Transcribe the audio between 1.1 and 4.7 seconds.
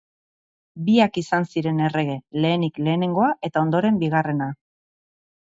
izan ziren errege, lehenik lehenengoa eta ondoren bigarrena.